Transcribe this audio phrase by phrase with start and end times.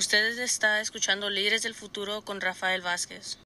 [0.00, 3.36] Ustedes está escuchando Líderes del Futuro con Rafael Vázquez.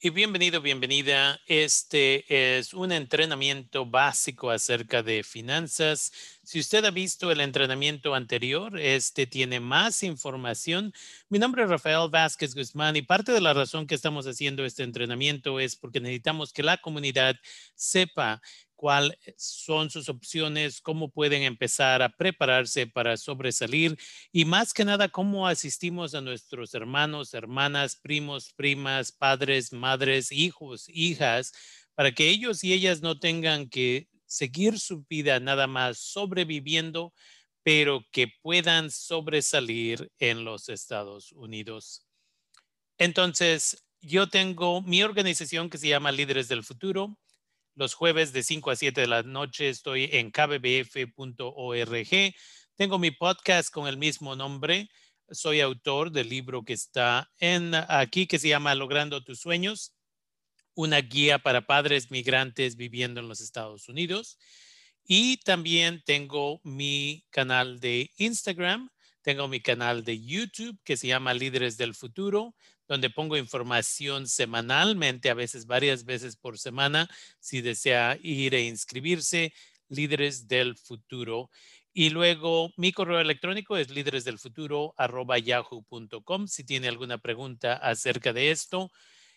[0.00, 1.38] Y bienvenido, bienvenida.
[1.46, 6.10] Este es un entrenamiento básico acerca de finanzas.
[6.42, 10.92] Si usted ha visto el entrenamiento anterior, este tiene más información.
[11.28, 14.82] Mi nombre es Rafael Vázquez Guzmán y parte de la razón que estamos haciendo este
[14.82, 17.36] entrenamiento es porque necesitamos que la comunidad
[17.76, 18.42] sepa
[18.84, 23.96] cuáles son sus opciones, cómo pueden empezar a prepararse para sobresalir
[24.30, 30.84] y más que nada cómo asistimos a nuestros hermanos, hermanas, primos, primas, padres, madres, hijos,
[30.90, 31.54] hijas,
[31.94, 37.14] para que ellos y ellas no tengan que seguir su vida nada más sobreviviendo,
[37.62, 42.06] pero que puedan sobresalir en los Estados Unidos.
[42.98, 47.16] Entonces, yo tengo mi organización que se llama Líderes del Futuro
[47.74, 52.34] los jueves de 5 a 7 de la noche estoy en kbbf.org.
[52.76, 54.88] Tengo mi podcast con el mismo nombre.
[55.30, 59.94] Soy autor del libro que está en aquí que se llama Logrando tus sueños,
[60.74, 64.38] una guía para padres migrantes viviendo en los Estados Unidos.
[65.06, 68.90] Y también tengo mi canal de Instagram,
[69.22, 72.54] tengo mi canal de YouTube que se llama Líderes del Futuro
[72.88, 77.08] donde pongo información semanalmente, a veces varias veces por semana,
[77.40, 79.52] si desea ir e inscribirse,
[79.88, 81.50] líderes del futuro.
[81.92, 88.90] Y luego mi correo electrónico es líderesdelfuturo.yahoo.com si tiene alguna pregunta acerca de esto.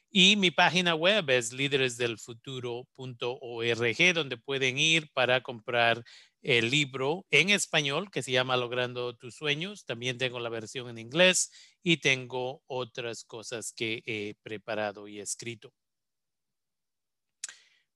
[0.10, 6.02] Y mi página web es líderesdelfuturo.org, donde pueden ir para comprar
[6.48, 9.84] el libro en español que se llama Logrando tus sueños.
[9.84, 11.52] También tengo la versión en inglés
[11.84, 15.74] y tengo otras cosas que he preparado y escrito.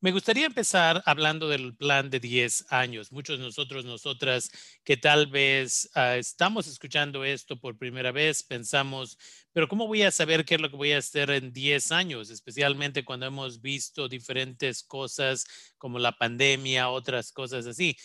[0.02, 3.13] Me gustaría empezar hablando del plan de 10 años.
[3.13, 4.52] Muchos de nosotros, nosotras
[4.83, 9.17] que tal vez ah, estamos escuchando esto por primera vez, pensamos,
[9.53, 12.31] pero ¿cómo voy a saber qué es lo que voy a hacer en 10 años?
[12.31, 15.45] Especialmente cuando hemos visto diferentes cosas
[15.77, 17.95] como la pandemia, otras cosas así.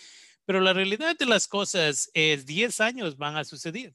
[0.47, 3.93] Pero la realidad de las cosas es 10 años van a suceder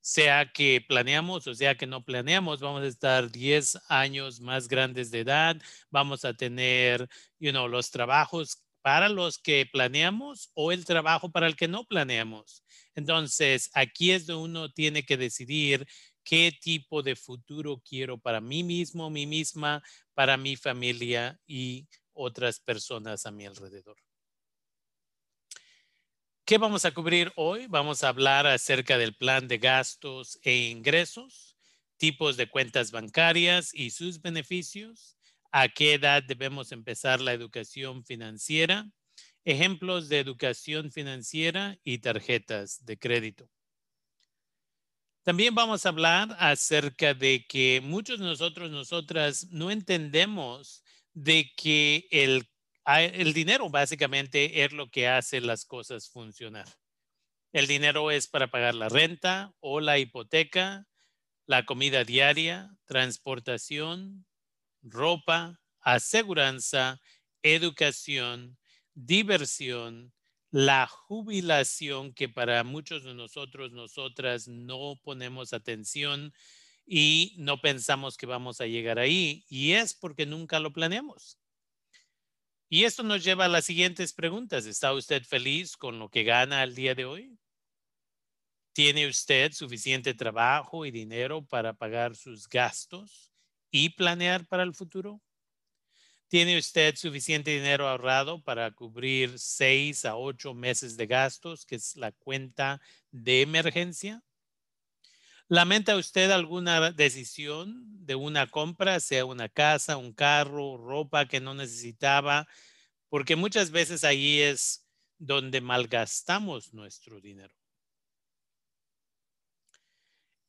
[0.00, 5.10] sea que planeamos o sea que no planeamos, vamos a estar 10 años más grandes
[5.10, 10.84] de edad, vamos a tener, you know, los trabajos para los que planeamos o el
[10.84, 12.64] trabajo para el que no planeamos.
[12.94, 15.86] Entonces, aquí es donde uno tiene que decidir
[16.24, 19.82] qué tipo de futuro quiero para mí mismo, mí misma,
[20.14, 23.96] para mi familia y otras personas a mi alrededor.
[26.50, 27.68] ¿Qué vamos a cubrir hoy?
[27.68, 31.56] Vamos a hablar acerca del plan de gastos e ingresos,
[31.96, 35.16] tipos de cuentas bancarias y sus beneficios,
[35.52, 38.90] a qué edad debemos empezar la educación financiera,
[39.44, 43.48] ejemplos de educación financiera y tarjetas de crédito.
[45.22, 50.82] También vamos a hablar acerca de que muchos de nosotros, nosotras, no entendemos
[51.12, 52.49] de que el
[52.98, 56.66] el dinero básicamente es lo que hace las cosas funcionar.
[57.52, 60.86] El dinero es para pagar la renta o la hipoteca,
[61.46, 64.24] la comida diaria, transportación,
[64.82, 67.00] ropa, aseguranza,
[67.42, 68.58] educación,
[68.94, 70.12] diversión,
[70.50, 76.32] la jubilación que para muchos de nosotros, nosotras no ponemos atención
[76.86, 79.44] y no pensamos que vamos a llegar ahí.
[79.48, 81.39] Y es porque nunca lo planeamos.
[82.72, 84.64] Y esto nos lleva a las siguientes preguntas.
[84.64, 87.36] ¿Está usted feliz con lo que gana al día de hoy?
[88.72, 93.32] ¿Tiene usted suficiente trabajo y dinero para pagar sus gastos
[93.70, 95.20] y planear para el futuro?
[96.28, 101.96] ¿Tiene usted suficiente dinero ahorrado para cubrir seis a ocho meses de gastos, que es
[101.96, 104.22] la cuenta de emergencia?
[105.52, 111.54] ¿Lamenta usted alguna decisión de una compra, sea una casa, un carro, ropa que no
[111.54, 112.46] necesitaba?
[113.08, 114.86] Porque muchas veces ahí es
[115.18, 117.52] donde malgastamos nuestro dinero.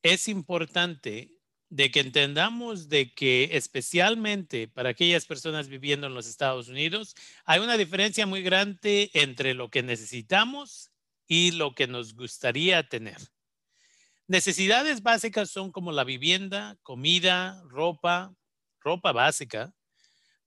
[0.04, 1.36] Es importante
[1.70, 7.16] de que entendamos de que especialmente para aquellas personas viviendo en los Estados Unidos,
[7.46, 10.92] hay una diferencia muy grande entre lo que necesitamos
[11.26, 13.18] y lo que nos gustaría tener.
[14.28, 18.34] Necesidades básicas son como la vivienda, comida, ropa,
[18.80, 19.74] ropa básica,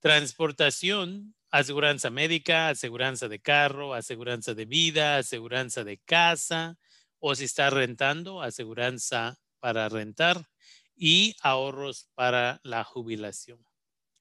[0.01, 6.79] transportación, aseguranza médica, aseguranza de carro, aseguranza de vida, aseguranza de casa,
[7.19, 10.49] o si está rentando, aseguranza para rentar
[10.97, 13.65] y ahorros para la jubilación.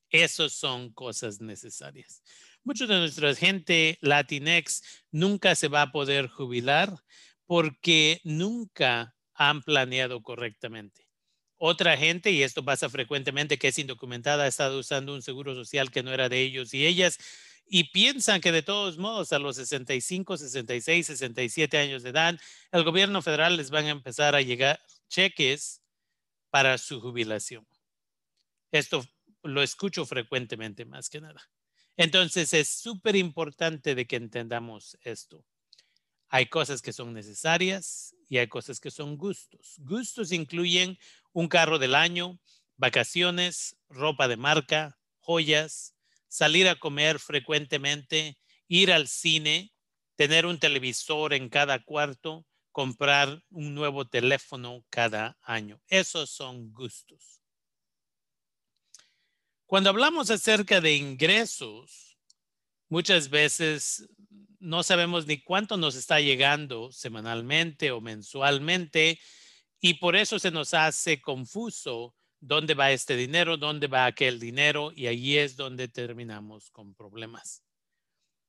[0.10, 2.24] Esas son cosas necesarias.
[2.64, 6.96] Mucha de nuestra gente Latinx nunca se va a poder jubilar
[7.46, 11.08] porque nunca han planeado correctamente.
[11.58, 15.92] Otra gente, y esto pasa frecuentemente, que es indocumentada, ha estado usando un seguro social
[15.92, 17.20] que no era de ellos y ellas,
[17.66, 22.40] y piensan que de todos modos a los 65, 66, 67 años de edad,
[22.72, 25.82] el gobierno federal les van a empezar a llegar cheques
[26.50, 27.66] para su jubilación.
[28.72, 29.06] Esto
[29.44, 31.42] lo escucho frecuentemente más que nada.
[31.96, 35.46] Entonces es súper importante de que entendamos esto.
[36.36, 39.76] Hay cosas que son necesarias y hay cosas que son gustos.
[39.78, 40.98] Gustos incluyen
[41.32, 42.40] un carro del año,
[42.76, 45.94] vacaciones, ropa de marca, joyas,
[46.28, 49.76] salir a comer frecuentemente, ir al cine,
[50.16, 55.84] tener un televisor en cada cuarto, comprar un nuevo teléfono cada año.
[55.88, 57.44] Esos son gustos.
[59.68, 62.13] Cuando hablamos acerca de ingresos,
[62.90, 64.08] muchas veces
[64.60, 69.20] no sabemos ni cuánto nos está llegando semanalmente o mensualmente
[69.80, 74.92] y por eso se nos hace confuso dónde va este dinero, dónde va aquel dinero
[74.96, 77.64] y ahí es donde terminamos con problemas.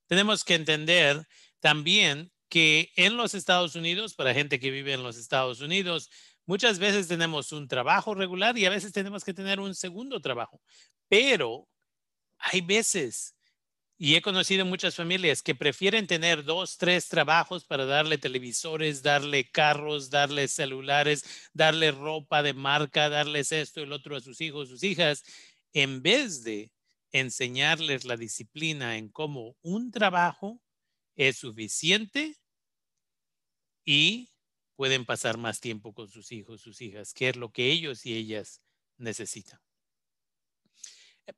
[0.06, 1.26] Tenemos que entender
[1.60, 6.10] también que en los Estados Unidos, para gente que vive en los Estados Unidos,
[6.46, 10.60] muchas veces tenemos un trabajo regular y a veces tenemos que tener un segundo trabajo.
[11.08, 11.69] Pero
[12.38, 13.34] hay veces,
[13.96, 19.50] y he conocido muchas familias que prefieren tener dos, tres trabajos para darle televisores, darle
[19.50, 24.82] carros, darle celulares, darle ropa de marca, darles esto el otro a sus hijos, sus
[24.82, 25.23] hijas,
[25.73, 26.73] en vez de
[27.12, 30.61] enseñarles la disciplina en cómo un trabajo
[31.14, 32.37] es suficiente
[33.85, 34.31] y
[34.76, 38.17] pueden pasar más tiempo con sus hijos, sus hijas, que es lo que ellos y
[38.17, 38.61] ellas
[38.96, 39.63] necesitan.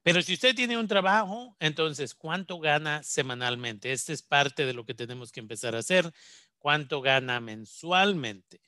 [0.03, 3.93] Pero si usted tiene un trabajo, entonces, ¿cuánto gana semanalmente?
[3.93, 6.13] Este es parte de lo que tenemos que empezar a hacer.
[6.59, 8.61] ¿Cuánto gana mensualmente?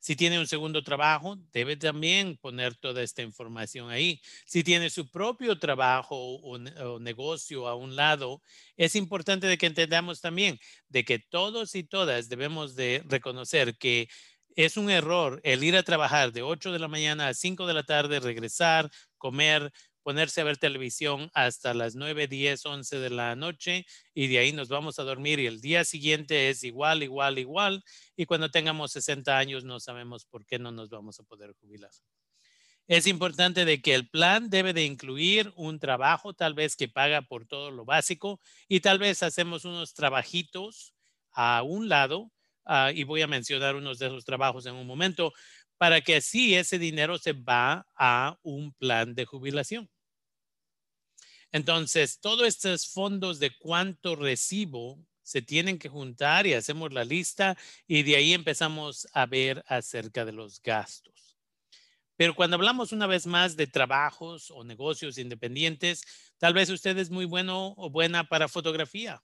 [0.00, 4.22] Si tiene un segundo trabajo, debe también poner toda esta información ahí.
[4.46, 6.58] Si tiene su propio trabajo o,
[6.98, 8.40] negocio a un lado,
[8.76, 14.08] es importante de que entendamos también de que todos y todas debemos de reconocer que
[14.56, 17.74] es un error el ir a trabajar de 8 de la mañana a 5 de
[17.74, 19.70] la tarde, regresar, comer,
[20.02, 24.52] ponerse a ver televisión hasta las 9, 10, 11 de la noche y de ahí
[24.52, 27.84] nos vamos a dormir y el día siguiente es igual, igual, igual
[28.16, 31.90] y cuando tengamos 60 años no sabemos por qué no nos vamos a poder jubilar.
[32.90, 37.22] Es importante de que el plan debe de incluir un trabajo tal vez que paga
[37.22, 40.92] por todo lo básico y tal vez hacemos unos trabajitos
[41.32, 42.32] a un lado
[42.64, 45.32] ah, y voy a mencionar unos de esos trabajos en un momento,
[45.80, 49.88] para que así ese dinero se va a un plan de jubilación.
[51.52, 57.56] Entonces, todos estos fondos de cuánto recibo se tienen que juntar y hacemos la lista
[57.86, 61.38] y de ahí empezamos a ver acerca de los gastos.
[62.14, 66.02] Pero cuando hablamos una vez más de trabajos o negocios independientes,
[66.36, 69.22] tal vez usted es muy bueno o buena para fotografía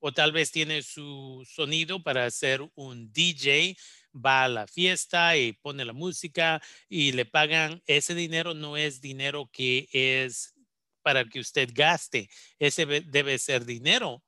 [0.00, 3.74] o tal vez tiene su sonido para hacer un DJ
[4.14, 9.00] va a la fiesta y pone la música y le pagan, ese dinero no es
[9.00, 10.54] dinero que es
[11.02, 14.24] para que usted gaste, ese debe ser dinero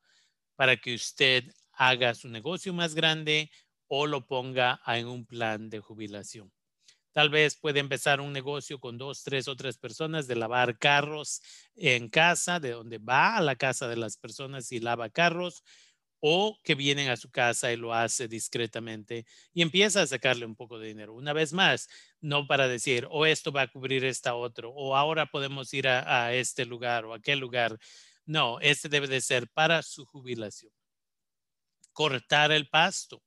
[0.56, 3.50] para que usted haga su negocio más grande
[3.88, 6.52] o lo ponga en un plan de jubilación.
[7.12, 11.40] Tal vez puede empezar un negocio con dos, tres otras personas de lavar carros
[11.74, 15.62] en casa, de donde va a la casa de las personas y lava carros
[16.20, 20.56] o que vienen a su casa y lo hace discretamente y empieza a sacarle un
[20.56, 21.14] poco de dinero.
[21.14, 21.88] Una vez más,
[22.20, 25.88] no para decir, o oh, esto va a cubrir esta otro, o ahora podemos ir
[25.88, 27.78] a, este lugar o aquel lugar.
[28.24, 30.72] No, este debe de ser para su jubilación.
[31.92, 33.22] Cortar el pasto.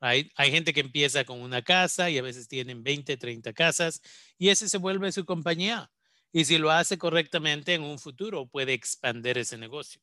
[0.00, 4.02] Hay, hay gente que empieza con una casa y a veces tienen 20, 30 casas
[4.38, 5.90] y ese se vuelve su compañía.
[6.32, 10.00] Y si lo hace correctamente en un futuro, puede expandir ese negocio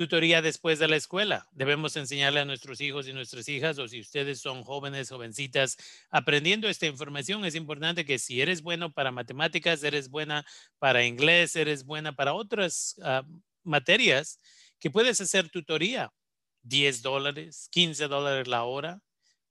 [0.00, 1.46] tutoría después de la escuela.
[1.52, 5.76] Debemos enseñarle a nuestros hijos y nuestras hijas, o si ustedes son jóvenes, jovencitas,
[6.08, 10.46] aprendiendo esta información, es importante que si eres bueno para matemáticas, eres buena
[10.78, 13.24] para inglés, eres buena para otras ah,
[13.62, 14.40] materias,
[14.78, 16.10] que puedes hacer tutoría.
[16.62, 19.02] 10 dólares, 15 dólares la hora.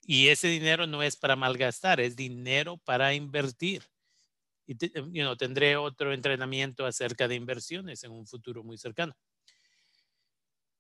[0.02, 3.84] Y ese dinero no es para malgastar, es dinero para invertir.
[4.66, 4.74] Y
[5.38, 9.16] tendré otro entrenamiento acerca de inversiones en un futuro muy cercano.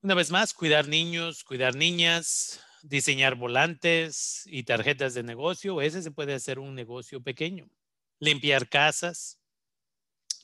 [0.01, 5.81] Una vez más, cuidar niños, cuidar niñas, diseñar volantes y tarjetas de negocio.
[5.81, 7.69] Ese se puede hacer un negocio pequeño.
[8.19, 9.41] Limpiar casas,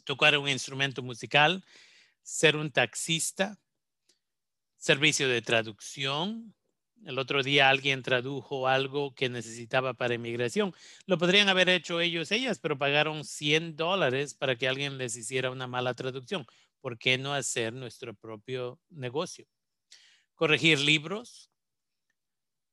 [0.04, 1.64] tocar un instrumento musical,
[2.24, 3.60] ser un taxista,
[4.78, 6.54] servicio de traducción,
[7.06, 10.74] El otro día alguien tradujo algo que necesitaba para inmigración.
[11.06, 15.52] Lo podrían haber hecho ellos, ellas, pero pagaron 100 dólares para que alguien les hiciera
[15.52, 16.48] una mala traducción.
[16.86, 19.48] ¿Por qué no hacer nuestro propio negocio?
[20.36, 21.50] Corregir libros,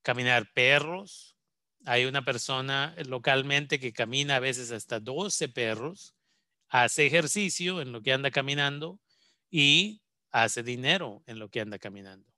[0.03, 1.35] caminar perros.
[1.87, 6.15] Hay una persona localmente que camina a veces hasta 12 perros,
[6.69, 9.01] hace ejercicio en lo que anda caminando
[9.49, 12.31] y hace dinero en lo que anda caminando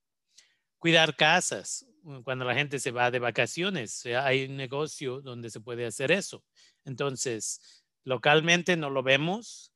[0.79, 1.87] cuidar casas.
[2.03, 6.13] Mm, cuando la gente se va de vacaciones, hay un negocio donde se puede hacer
[6.13, 6.45] eso.
[6.85, 9.74] Entonces, localmente no lo vemos,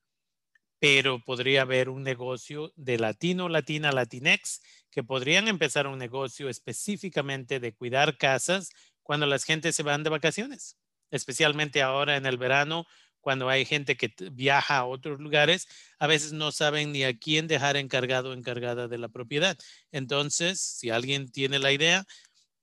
[0.78, 7.61] pero podría haber un negocio de latino, latina, latinex, que podrían empezar un negocio específicamente
[7.61, 8.70] de cuidar casas
[9.02, 10.78] cuando las gentes se van de vacaciones,
[11.11, 12.87] especialmente ahora en el verano
[13.20, 15.66] cuando hay gente que viaja a otros lugares,
[15.99, 19.58] a veces no saben ni a quién dejar encargado o encargada de la propiedad.
[19.90, 22.06] Entonces, si alguien tiene la idea,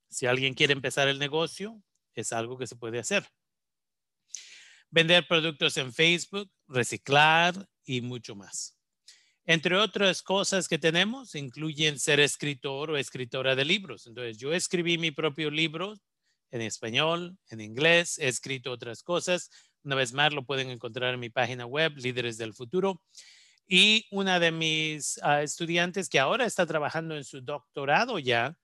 [0.10, 1.82] si alguien quiere empezar el negocio,
[2.14, 3.28] es algo que se puede hacer.
[4.90, 8.78] Vender productos en Facebook, reciclar y mucho más.
[9.46, 14.08] Entre otras cosas que tenemos, incluyen ser escritor o escritora de libros.
[14.08, 15.94] Entonces, yo escribí mi propio libro
[16.50, 19.52] en español, en inglés, he escrito otras cosas.
[19.84, 23.04] Una vez más, lo pueden encontrar en mi página web, Líderes del Futuro.
[23.68, 28.58] Y una de mis ah, estudiantes que ahora está trabajando en su doctorado ya,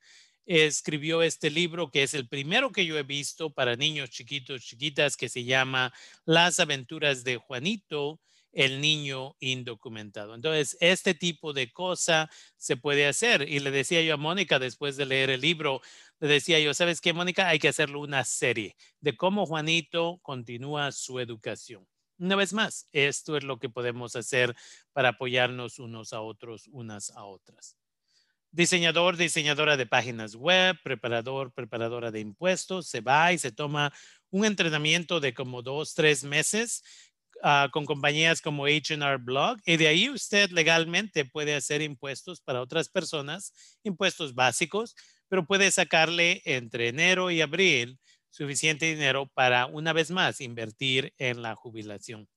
[0.45, 5.15] escribió este libro que es el primero que yo he visto para niños chiquitos, chiquitas,
[5.15, 5.93] que se llama
[6.25, 8.19] Las aventuras de Juanito,
[8.51, 10.35] el niño indocumentado.
[10.35, 13.47] Entonces, este tipo de cosa se puede hacer.
[13.47, 15.81] Y le decía yo a Mónica después de leer el libro,
[16.19, 17.47] le decía yo, ¿sabes qué, Mónica?
[17.47, 21.87] Hay que hacerlo una serie de cómo Juanito continúa su educación.
[22.17, 24.55] Una vez más, esto es lo que podemos hacer
[24.93, 27.77] para apoyarnos unos a otros, unas a otras.
[28.51, 33.93] Diseñador, diseñadora de páginas web, preparador, preparadora de impuestos, se va y se toma
[34.29, 36.83] un entrenamiento de como dos, tres meses
[37.43, 42.61] ah, con compañías como HR Blog y de ahí usted legalmente puede hacer impuestos para
[42.61, 44.95] otras personas, impuestos básicos,
[45.27, 51.41] pero puede sacarle entre enero y abril suficiente dinero para una vez más invertir en
[51.41, 52.27] la jubilación.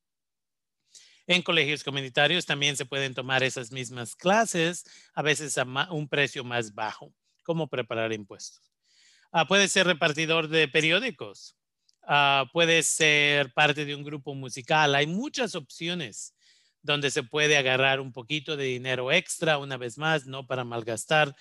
[1.26, 4.84] En colegios comunitarios también se pueden tomar esas mismas clases,
[5.14, 8.70] a veces a un precio más bajo, como preparar impuestos.
[9.32, 11.56] Ah, puede ser repartidor de periódicos,
[12.06, 14.94] ah, puede ser parte de un grupo musical.
[14.94, 16.34] Hay muchas opciones
[16.82, 21.34] donde se puede agarrar un poquito de dinero extra, una vez más, no para malgastar,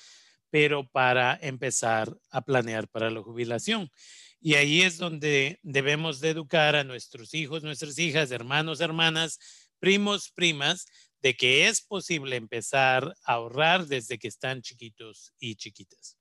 [0.49, 3.91] pero para empezar a planear para la jubilación.
[4.39, 9.39] Y ahí es donde debemos de educar a nuestros hijos, nuestras hijas, hermanos, hermanas,
[9.79, 10.85] primos, primas,
[11.21, 16.17] de que es posible empezar a ahorrar desde que están chiquitos y chiquitas.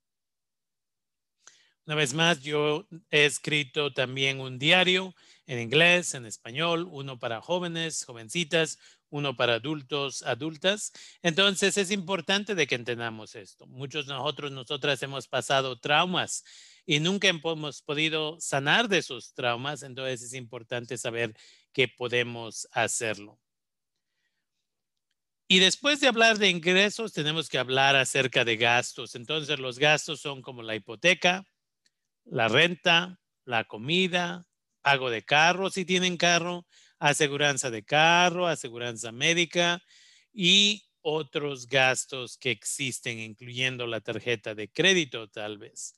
[1.84, 5.14] Una vez más, yo he escrito también un diario
[5.46, 8.78] en inglés, en español, uno para jóvenes, jovencitas,
[9.10, 10.92] uno para adultos, adultas.
[11.22, 13.66] Entonces es importante de que entendamos esto.
[13.66, 16.44] Muchos de nosotros, nosotras hemos pasado traumas
[16.86, 21.34] y nunca hemos podido sanar de esos traumas, entonces es importante saber
[21.72, 23.40] que podemos hacerlo.
[25.48, 29.14] Y después de hablar de ingresos, tenemos que hablar acerca de gastos.
[29.14, 31.44] Entonces los gastos son como la hipoteca,
[32.24, 34.46] la renta, la comida,
[34.82, 36.66] pago de carro si tienen carro,
[36.98, 39.82] aseguranza de carro, aseguranza médica
[40.32, 45.94] y otros gastos que existen, incluyendo la tarjeta de crédito tal vez.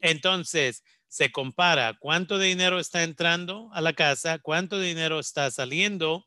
[0.00, 6.26] Entonces, se compara cuánto dinero está entrando a la casa, cuánto dinero está saliendo.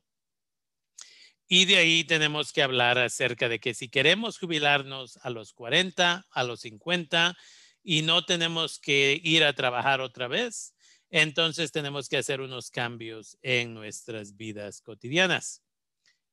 [1.48, 6.26] Y de ahí tenemos que hablar acerca de que si queremos jubilarnos a los 40,
[6.30, 7.38] a los 50
[7.84, 10.74] y no tenemos que ir a trabajar otra vez,
[11.10, 15.62] entonces tenemos que hacer unos cambios en nuestras vidas cotidianas.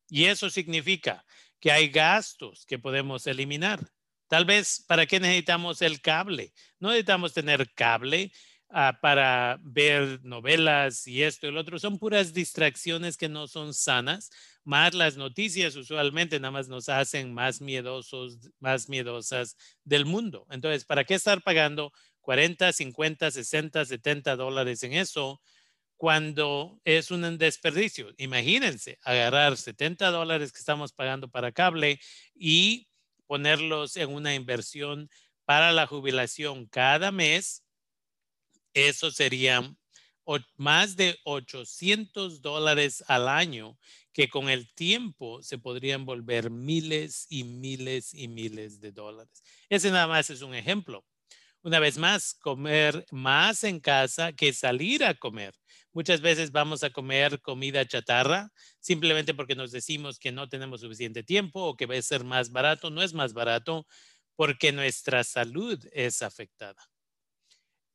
[0.09, 1.25] Y eso significa
[1.59, 3.79] que hay gastos que podemos eliminar.
[4.27, 6.53] Tal vez, ¿para qué necesitamos el cable?
[6.79, 8.31] No necesitamos tener cable
[8.69, 11.77] ah, para ver novelas y esto y lo otro.
[11.77, 14.31] Son puras distracciones que no son sanas.
[14.69, 20.45] Más las noticias usualmente nada más nos hacen más miedosos, más miedosas del mundo.
[20.51, 25.41] Entonces, ¿para qué estar pagando 40, 50, 60, 70 dólares en eso
[25.97, 28.13] cuando es un desperdicio.
[28.17, 31.99] Imagínense agarrar 70 dólares que estamos pagando para cable
[32.35, 32.87] y
[33.25, 35.09] ponerlos en una inversión
[35.45, 37.63] para la jubilación cada mes.
[38.75, 39.63] Eso sería
[40.57, 43.79] más de 800 dólares al año
[44.19, 49.41] que con el tiempo se podrían volver miles y miles y miles de dólares.
[49.69, 51.05] Ese nada más es un ejemplo.
[51.61, 55.55] Una vez más, comer más en casa que salir a comer.
[55.93, 61.23] Muchas veces vamos a comer comida chatarra simplemente porque nos decimos que no tenemos suficiente
[61.23, 62.89] tiempo o que va a ser más barato.
[62.89, 63.87] No es más barato
[64.35, 66.89] porque nuestra salud es afectada.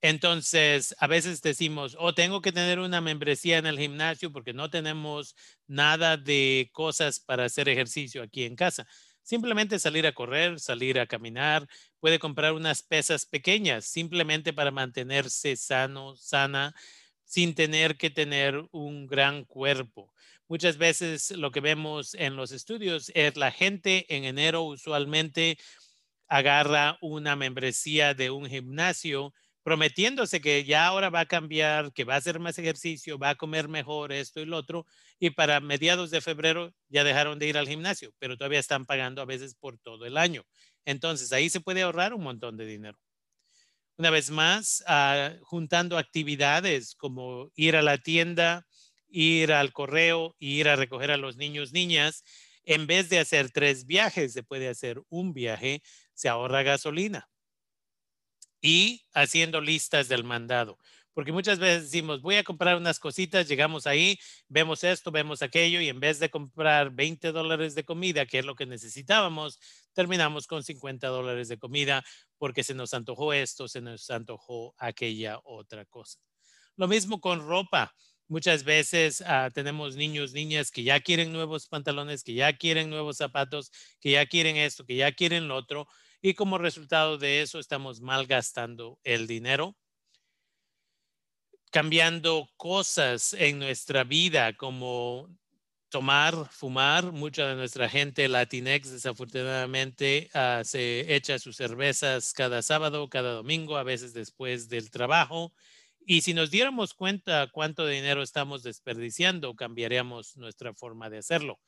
[0.06, 4.68] Entonces, a veces decimos, oh, tengo que tener una membresía en el gimnasio porque no
[4.68, 5.34] tenemos
[5.66, 8.86] nada de cosas para hacer ejercicio aquí en casa.
[9.22, 11.66] Simplemente salir a correr, salir a caminar,
[12.00, 16.74] puede comprar unas pesas pequeñas simplemente para mantenerse sano, sana,
[17.24, 20.12] sin tener que tener un gran cuerpo.
[20.48, 25.56] Muchas veces lo que vemos en los estudios es la gente en enero usualmente
[26.28, 29.32] agarra una membresía de un gimnasio
[29.64, 33.34] prometiéndose que ya ahora va a cambiar, que va a hacer más ejercicio, va a
[33.34, 34.86] comer mejor esto y lo otro,
[35.18, 39.22] y para mediados de febrero ya dejaron de ir al gimnasio, pero todavía están pagando
[39.22, 40.44] a veces por todo el año.
[40.84, 42.98] Entonces ahí se puede ahorrar un montón de dinero.
[43.96, 48.66] Una vez más, ah, juntando actividades como ir a la tienda,
[49.08, 52.22] ir al correo, ir a recoger a los niños, niñas,
[52.64, 57.28] en vez de hacer tres viajes, se puede hacer un viaje, se ahorra gasolina
[58.64, 60.78] y haciendo listas del mandado.
[61.12, 64.18] Porque muchas veces decimos, voy a comprar unas cositas, llegamos ahí,
[64.48, 68.44] vemos esto, vemos aquello, y en vez de comprar 20 dólares de comida, que es
[68.46, 69.60] lo que necesitábamos,
[69.92, 72.02] terminamos con 50 dólares de comida
[72.38, 76.18] porque se nos antojó esto, se nos antojó aquella otra cosa.
[76.76, 77.94] Lo mismo con ropa.
[78.26, 83.18] Muchas veces ah, tenemos niños, niñas que ya quieren nuevos pantalones, que ya quieren nuevos
[83.18, 85.86] zapatos, que ya quieren esto, que ya quieren lo otro,
[86.24, 89.76] y como resultado de eso estamos malgastando el dinero,
[91.70, 95.28] cambiando cosas en nuestra vida como
[95.90, 97.12] tomar, fumar.
[97.12, 103.76] Mucha de nuestra gente latinex desafortunadamente ah, se echa sus cervezas cada sábado, cada domingo,
[103.76, 105.52] a veces después del trabajo.
[106.06, 111.60] Y si nos diéramos cuenta cuánto dinero estamos desperdiciando, cambiaríamos nuestra forma de hacerlo.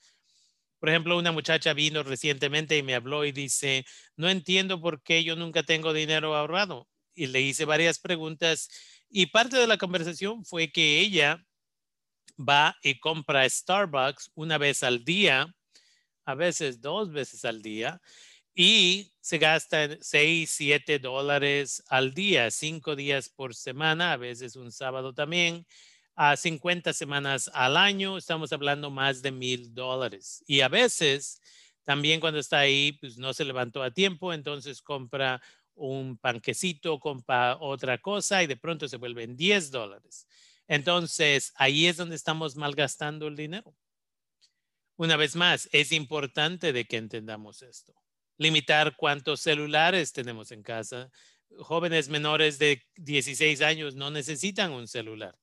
[0.79, 3.85] Por ejemplo, una muchacha vino recientemente y me habló y dice,
[4.17, 6.89] no entiendo por qué yo nunca tengo dinero ahorrado.
[7.15, 8.69] Y le hice varias preguntas
[9.09, 11.45] y parte de la conversación fue que ella
[12.39, 15.55] va y compra Starbucks una vez al día,
[16.25, 18.01] a veces dos veces al día,
[18.55, 24.73] y se gasta 6, 7 dólares al día, cinco días por semana, a veces un
[24.73, 25.67] sábado también
[26.17, 30.43] a 50 semanas al año, estamos hablando más de mil dólares.
[30.47, 31.41] Y a veces
[31.85, 35.41] también cuando está ahí, pues no se levantó a tiempo, entonces compra
[35.75, 40.27] un panquecito, compra otra cosa y de pronto se vuelven 10 dólares.
[40.67, 43.77] Entonces, ahí es donde estamos malgastando el dinero.
[44.97, 47.95] Una vez más, es importante de que entendamos esto.
[48.39, 51.11] Limitar cuántos celulares tenemos en casa.
[51.59, 55.39] Jóvenes menores de 16 años no necesitan un celular.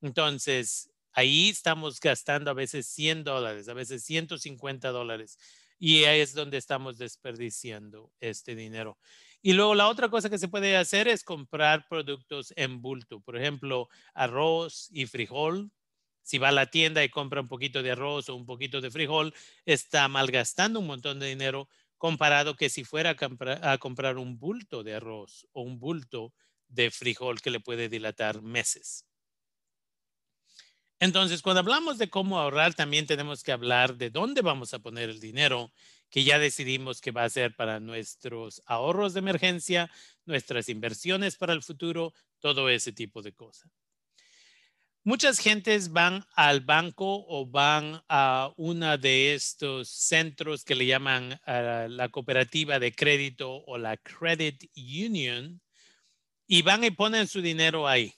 [0.00, 5.38] Entonces, ahí estamos gastando a veces 100 dólares, a veces 150 dólares.
[5.78, 8.98] Y ahí es donde estamos desperdiciando este dinero.
[9.42, 13.20] Y luego la otra cosa que se puede hacer es comprar productos en bulto.
[13.20, 15.70] Por ejemplo, arroz y frijol.
[16.22, 18.90] Si va a la tienda y compra un poquito de arroz o un poquito de
[18.90, 19.32] frijol,
[19.64, 24.82] está malgastando un montón de dinero comparado que si fuera a, a comprar un bulto
[24.82, 26.34] de arroz o un bulto
[26.68, 29.06] de frijol que le puede dilatar meses.
[30.98, 35.10] Entonces, cuando hablamos de cómo ahorrar, también tenemos que hablar de dónde vamos a poner
[35.10, 35.70] el dinero
[36.08, 39.90] que ya decidimos que va a ser para nuestros ahorros de emergencia,
[40.24, 43.70] nuestras inversiones para el futuro, todo ese tipo de cosas.
[45.04, 51.38] Muchas gentes van al banco o van a una de estos centros que le llaman
[51.46, 55.60] ah, la cooperativa de crédito o la credit union
[56.48, 58.15] y van y ponen su dinero ahí.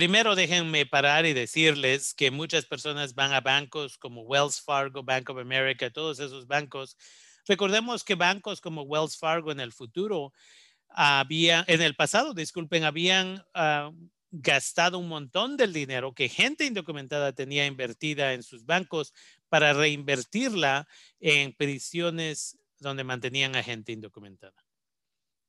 [0.00, 5.28] Primero déjenme parar y decirles que muchas personas van a bancos como Wells Fargo, Bank
[5.28, 6.96] of America, todos esos bancos.
[7.46, 10.32] Recordemos que bancos como Wells Fargo en el futuro
[10.88, 13.92] había, en el pasado, disculpen, habían ah,
[14.30, 19.12] gastado un montón del dinero que gente indocumentada tenía invertida en sus bancos
[19.50, 20.88] para reinvertirla
[21.20, 24.64] en prisiones donde mantenían a gente indocumentada.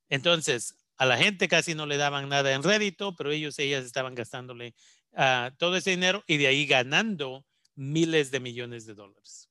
[0.09, 4.15] Entonces, a la gente casi no le daban nada en rédito, pero ellos, ellas estaban
[4.15, 4.73] gastándole
[5.13, 9.49] uh, todo ese dinero y de ahí ganando miles de millones de dólares.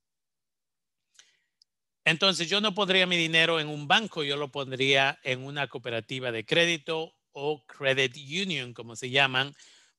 [2.03, 6.31] Entonces yo no pondría mi dinero en un banco, yo lo pondría en una cooperativa
[6.31, 9.53] de crédito o credit union, como se llaman,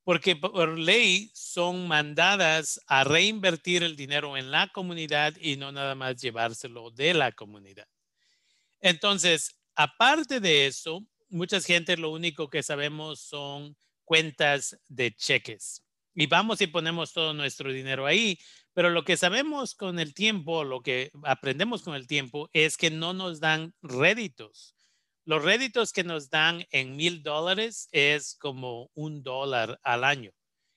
[0.05, 5.95] porque por ley son mandadas a reinvertir el dinero en la comunidad y no nada
[5.95, 7.87] más llevárselo de la comunidad.
[8.81, 15.83] Entonces, aparte de eso, mucha gente lo único que sabemos son cuentas de cheques.
[16.15, 18.39] Y vamos y ponemos todo nuestro dinero ahí,
[18.75, 22.91] pero lo que sabemos con el tiempo, lo que aprendemos con el tiempo es que
[22.91, 24.77] no nos dan réditos.
[25.25, 30.33] Los réditos que nos dan en mil dólares es como un dólar al año.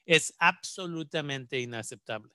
[0.05, 2.31] Es absolutamente inaceptable.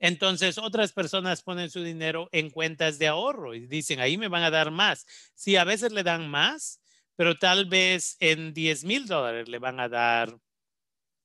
[0.00, 4.42] Entonces, otras personas ponen su dinero en cuentas de ahorro y dicen, ahí me van
[4.42, 5.06] a dar más.
[5.34, 6.80] Sí, a veces le dan más,
[7.18, 10.38] pero tal vez en 10 mil dólares le van a dar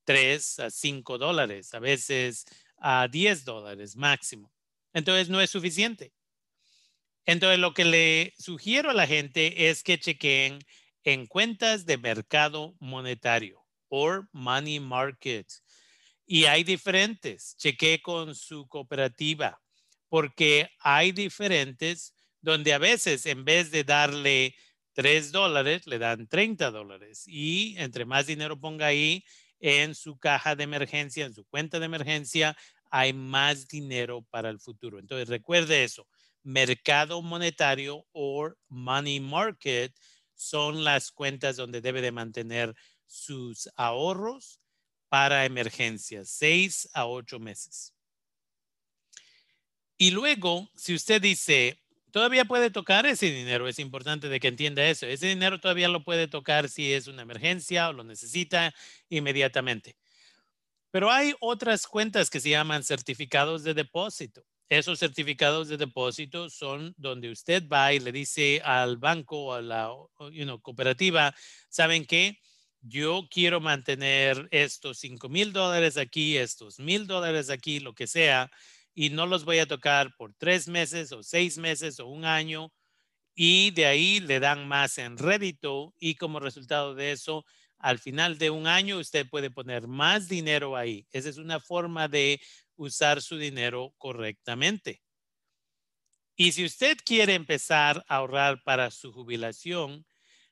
[0.06, 2.46] 3 a 5 dólares, a veces
[2.78, 4.52] a 10 dólares máximo.
[4.92, 6.12] Entonces, no es suficiente.
[7.28, 10.58] Entonces, lo que le sugiero a la gente es que chequen
[11.04, 15.48] en cuentas de mercado monetario o money market.
[16.26, 17.56] Y hay diferentes.
[17.56, 19.62] Cheque con su cooperativa
[20.10, 24.56] porque hay diferentes donde a veces en vez de darle
[24.94, 27.24] 3 dólares, le dan 30 dólares.
[27.28, 29.24] Y entre más dinero ponga ahí
[29.60, 32.56] en su caja de emergencia, en su cuenta de emergencia,
[32.92, 35.00] hay más dinero para el futuro.
[35.00, 36.08] Entonces, recuerde eso.
[36.44, 39.96] Mercado monetario o money market
[40.36, 42.76] son las cuentas donde debe de mantener
[43.06, 44.60] sus ahorros
[45.10, 47.94] para emergencias, seis a ocho meses.
[49.98, 51.83] Y luego, si usted dice,
[52.14, 55.08] todavía puede tocar ese dinero, es importante de que entienda eso.
[55.08, 58.72] Ese dinero todavía lo puede tocar si es una emergencia o lo necesita
[59.10, 59.98] inmediatamente.
[60.92, 64.46] Pero hay otras cuentas que se llaman certificados de depósito.
[64.70, 69.62] Esos certificados de depósito son donde usted va y le dice al banco o a
[69.64, 69.90] la
[70.62, 71.34] cooperativa,
[71.68, 72.38] ¿saben qué?
[72.82, 78.52] Yo quiero mantener estos 5 mil dólares aquí, estos mil dólares aquí, lo que sea,
[78.94, 82.72] y no los voy a tocar por tres meses o seis meses o un año.
[83.36, 87.46] Y de ahí le dan más en rédito y como resultado de eso,
[87.80, 91.08] al final de un año usted puede poner más dinero ahí.
[91.12, 92.40] Esa es una forma de
[92.76, 95.02] usar su dinero correctamente.
[96.36, 100.06] Y si usted quiere empezar a ahorrar para su jubilación,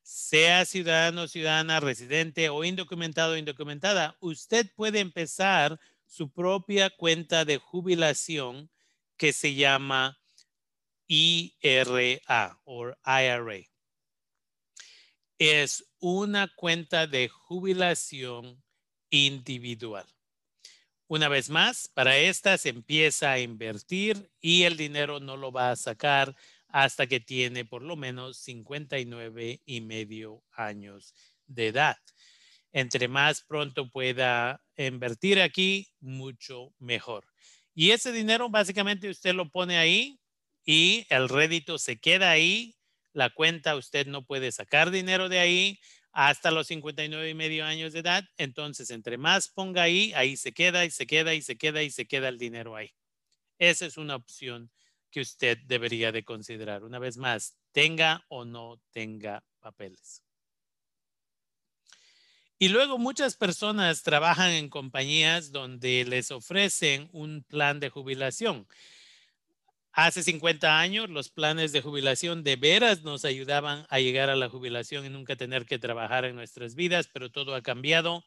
[0.04, 5.80] sea ciudadano, ciudadana, residente o indocumentado o indocumentada, usted puede empezar
[6.12, 8.69] su propia cuenta de jubilación
[9.15, 10.19] que se llama
[11.08, 13.60] IRA o IRA.
[15.39, 18.62] Es una cuenta de jubilación
[19.10, 20.06] individual.
[21.08, 25.71] Una vez más, para esta se empieza a invertir y el dinero no lo va
[25.71, 26.36] a sacar
[26.67, 31.15] hasta que tiene por lo menos 59 y medio años
[31.47, 31.97] de edad.
[32.74, 37.26] Entre más pronto pueda invertir aquí, mucho mejor.
[37.74, 40.20] Y ese dinero básicamente usted lo pone ahí
[40.65, 42.76] y el rédito se queda ahí.
[43.13, 45.80] La cuenta usted no puede sacar dinero de ahí
[46.13, 48.24] hasta los 59 y medio años de edad.
[48.38, 51.91] Entonces, entre más ponga ahí, ahí se queda y se queda y se queda y
[51.91, 52.94] se queda el dinero ahí.
[53.58, 54.72] Esa es una opción
[55.12, 56.84] que usted debería de considerar.
[56.84, 60.24] Una vez más, tenga o no tenga papeles.
[62.62, 68.67] Y luego muchas personas trabajan en compañías donde les ofrecen un plan de jubilación.
[69.93, 74.47] Hace 50 años los planes de jubilación de veras nos ayudaban a llegar a la
[74.47, 78.24] jubilación y nunca tener que trabajar en nuestras vidas, pero todo ha cambiado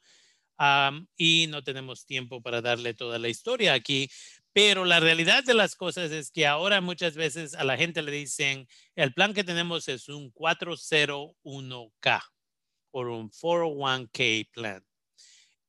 [1.16, 4.10] y no tenemos tiempo para darle toda la historia aquí.
[4.52, 8.10] Pero la realidad de las cosas es que ahora muchas veces a la gente le
[8.10, 8.66] dicen,
[8.96, 12.33] el plan que tenemos es un 401k
[12.94, 14.84] o un 401k plan.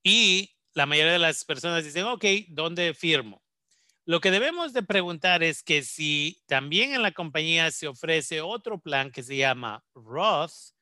[0.03, 3.41] Y la mayoría de las personas dicen, ok, ¿dónde firmo?
[4.05, 8.79] Lo que debemos de preguntar es que si también en la compañía se ofrece otro
[8.79, 10.75] plan que se llama Roth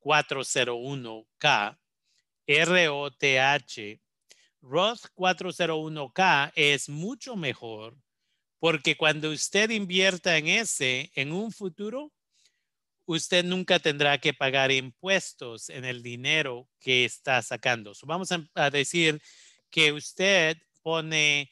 [0.00, 1.78] 401k,
[2.46, 4.00] R-O-T-H,
[4.60, 7.96] Roth 401k es mucho mejor
[8.58, 12.13] porque cuando usted invierta en ese en un futuro,
[13.06, 17.92] usted nunca tendrá que pagar impuestos en el dinero que está sacando.
[18.04, 19.20] vamos a decir
[19.70, 21.50] que usted pone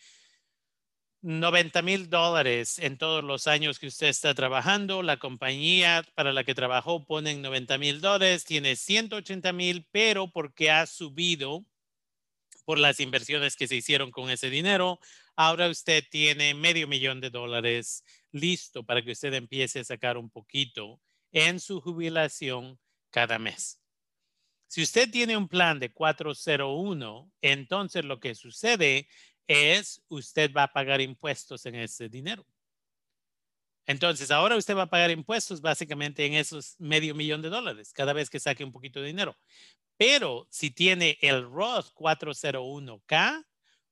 [1.22, 5.02] 90 mil dólares en todos los años que usted está trabajando.
[5.02, 10.70] La compañía para la que trabajó pone 90 mil dólares, tiene 180 mil, pero porque
[10.70, 11.64] ha subido
[12.64, 15.00] por las inversiones que se hicieron con ese dinero,
[15.36, 20.30] ahora usted tiene medio millón de dólares listo para que usted empiece a sacar un
[20.30, 21.00] poquito
[21.32, 22.78] en su jubilación
[23.10, 23.80] cada mes.
[24.68, 29.08] Si usted tiene un plan de 401, entonces lo que sucede
[29.46, 32.46] es usted va a pagar impuestos en ese dinero.
[33.86, 38.12] Entonces, ahora usted va a pagar impuestos básicamente en esos medio millón de dólares cada
[38.12, 39.36] vez que saque un poquito de dinero.
[39.96, 43.44] Pero si tiene el Roth 401k,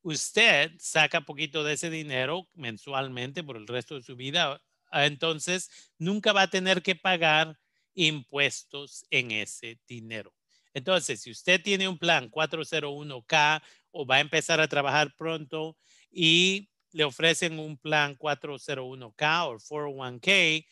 [0.03, 4.63] usted saca poquito de ese dinero mensualmente por el resto de su vida.
[4.93, 7.59] Entonces, nunca va a tener que pagar
[7.95, 10.35] impuestos en ese dinero.
[10.75, 15.77] Entonces, si usted tiene un plan 401k o va a empezar a trabajar pronto
[16.11, 20.67] y le ofrecen un plan 401k o 401k,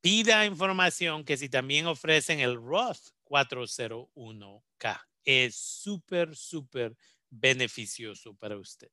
[0.00, 5.00] pida información que si también ofrecen el Roth 401k.
[5.24, 6.96] Es súper, súper
[7.30, 8.90] beneficioso para usted.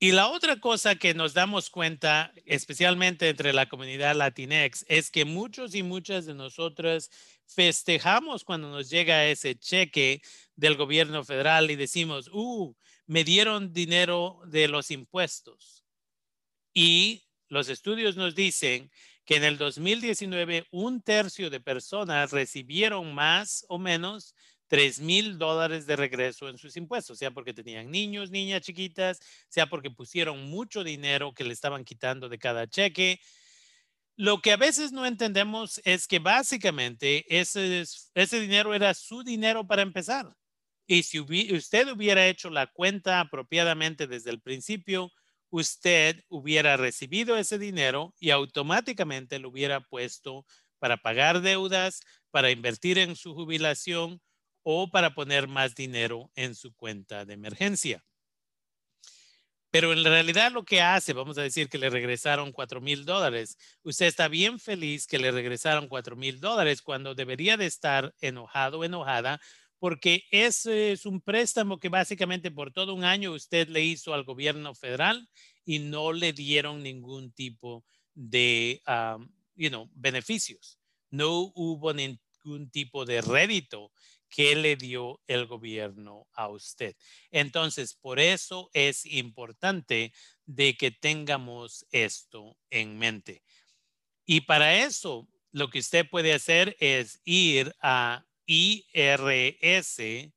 [0.00, 5.24] Y la otra cosa que nos damos cuenta, especialmente entre la comunidad latinex, es que
[5.24, 7.10] muchos y muchas de nosotras
[7.46, 10.22] festejamos cuando nos llega ese cheque
[10.54, 12.72] del gobierno federal y decimos, uh,
[13.06, 15.84] me dieron dinero de los impuestos.
[16.72, 18.92] Y los estudios nos dicen
[19.24, 24.36] que en el 2019 un tercio de personas recibieron más o menos
[24.68, 29.66] 3 mil dólares de regreso en sus impuestos, sea porque tenían niños, niñas chiquitas, sea
[29.66, 33.20] porque pusieron mucho dinero que le estaban quitando de cada cheque.
[34.16, 39.66] Lo que a veces no entendemos es que básicamente ese, ese dinero era su dinero
[39.66, 40.34] para empezar.
[40.86, 45.12] Y si usted hubiera hecho la cuenta apropiadamente desde el principio,
[45.50, 50.46] usted hubiera recibido ese dinero y automáticamente lo hubiera puesto
[50.78, 52.00] para pagar deudas,
[52.30, 54.20] para invertir en su jubilación
[54.70, 58.04] o para poner más dinero en su cuenta de emergencia.
[59.70, 63.56] Pero en realidad lo que hace, vamos a decir que le regresaron cuatro mil dólares.
[63.82, 68.80] Usted está bien feliz que le regresaron cuatro mil dólares cuando debería de estar enojado
[68.80, 69.40] o enojada
[69.78, 74.24] porque ese es un préstamo que básicamente por todo un año usted le hizo al
[74.24, 75.30] gobierno federal
[75.64, 80.78] y no le dieron ningún tipo de, um, you know, beneficios.
[81.10, 83.92] No hubo ningún tipo de rédito
[84.28, 86.96] que le dio el gobierno a usted.
[87.30, 90.12] Entonces, por eso es importante
[90.44, 93.42] de que tengamos esto en mente.
[94.24, 100.32] Y para eso, lo que usted puede hacer es ir a irs.gov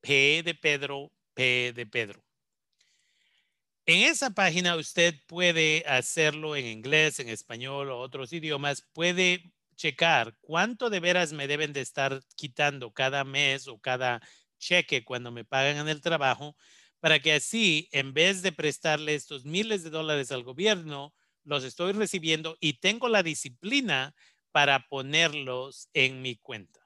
[0.00, 2.25] P de Pedro, P de Pedro.
[3.86, 8.82] En esa página usted puede hacerlo en inglés, en español o otros idiomas.
[8.92, 14.20] Puede checar cuánto de veras me deben de estar quitando cada mes o cada
[14.58, 16.56] cheque cuando me pagan en el trabajo
[16.98, 21.92] para que así, en vez de prestarle estos miles de dólares al gobierno, los estoy
[21.92, 24.14] recibiendo y tengo la disciplina
[24.50, 26.80] para ponerlos en mi cuenta.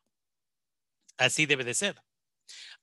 [1.18, 2.02] Así debe de ser.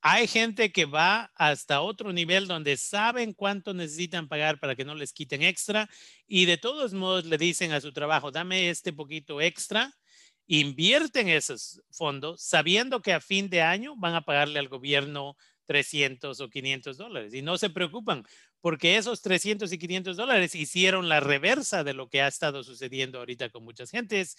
[0.01, 4.95] Hay gente que va hasta otro nivel donde saben cuánto necesitan pagar para que no
[4.95, 5.89] les quiten extra
[6.27, 9.93] y de todos modos le dicen a su trabajo, dame este poquito extra,
[10.47, 15.35] invierten esos fondos sabiendo que a fin de año van a pagarle al gobierno
[15.67, 17.33] 300 o 500 dólares.
[17.33, 18.23] Y no se preocupan
[18.61, 23.19] porque esos 300 y 500 dólares hicieron la reversa de lo que ha estado sucediendo
[23.19, 24.35] ahorita con muchas gentes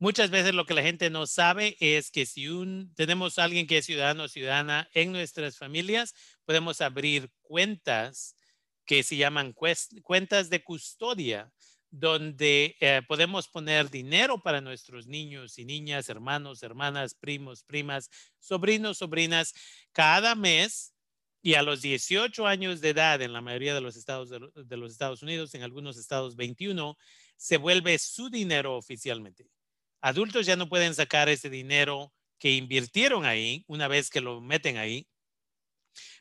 [0.04, 3.78] Muchas veces lo que la gente no sabe es que si un, tenemos alguien que
[3.78, 8.36] es ciudadano o ciudadana en nuestras familias, podemos abrir cuentas
[8.86, 9.54] que se llaman
[10.02, 11.50] cuentas de custodia,
[11.90, 18.98] donde eh, podemos poner dinero para nuestros niños y niñas, hermanos, hermanas, primos, primas, sobrinos,
[18.98, 19.54] sobrinas.
[19.92, 20.92] Cada mes
[21.46, 24.76] Y a los 18 años de edad, en la mayoría de los estados de, de
[24.78, 26.96] los Estados Unidos, en algunos estados 21,
[27.36, 29.46] se vuelve su dinero oficialmente.
[30.00, 34.78] Adultos ya no pueden sacar ese dinero que invirtieron ahí una vez que lo meten
[34.78, 35.06] ahí.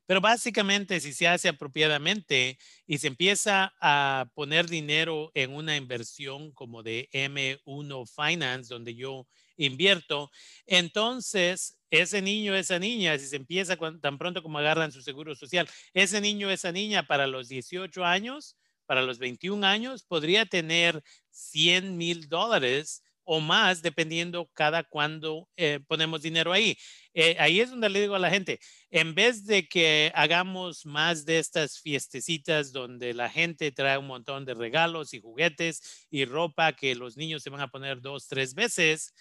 [0.06, 6.52] Pero básicamente, si se hace apropiadamente y se empieza a poner dinero en una inversión
[6.52, 10.30] como de M1 Finance, donde yo invierto,
[10.66, 15.70] entonces ese niño, esa niña, si se empieza tan pronto como agarran su seguro social,
[15.94, 21.96] ese niño, esa niña para los 18 años, para los 21 años, podría tener 100
[21.98, 26.78] mil dólares o más, dependiendo cada cuando eh, ponemos dinero ahí.
[27.14, 28.60] Eh, ahí es donde le digo a la gente,
[28.90, 34.46] en vez de que hagamos más de estas fiestecitas donde la gente trae un montón
[34.46, 38.56] de regalos y juguetes y ropa que los niños se van a poner dos, tres
[38.56, 39.14] veces,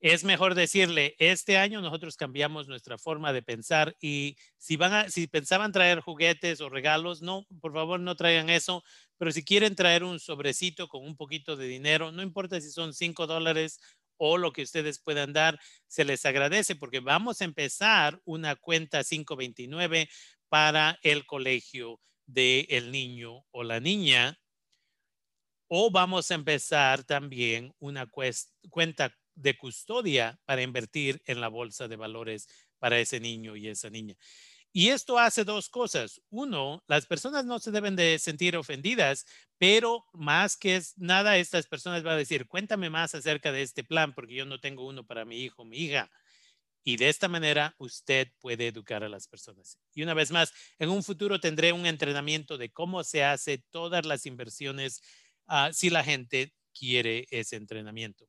[0.00, 5.08] es mejor decirle, este año nosotros cambiamos nuestra forma de pensar y si van a,
[5.10, 8.84] si pensaban traer juguetes o regalos, no, por favor no traigan eso,
[9.16, 12.94] pero si quieren traer un sobrecito con un poquito de dinero, no importa si son
[12.94, 13.80] cinco dólares
[14.18, 19.02] o lo que ustedes puedan dar, se les agradece porque vamos a empezar una cuenta
[19.02, 20.08] 529
[20.48, 24.38] para el colegio del niño o la niña.
[25.68, 28.08] O vamos a empezar también una
[28.70, 32.48] cuenta de custodia para invertir en la bolsa de valores
[32.78, 34.14] para ese niño y esa niña.
[34.72, 36.20] Y esto hace dos cosas.
[36.30, 42.02] Uno, las personas no se deben de sentir ofendidas, pero más que nada, estas personas
[42.02, 45.24] van a decir, cuéntame más acerca de este plan, porque yo no tengo uno para
[45.24, 46.10] mi hijo, mi hija.
[46.84, 49.78] Y de esta manera usted puede educar a las personas.
[49.94, 54.06] Y una vez más, en un futuro tendré un entrenamiento de cómo se hace todas
[54.06, 55.02] las inversiones
[55.48, 58.28] uh, si la gente quiere ese entrenamiento.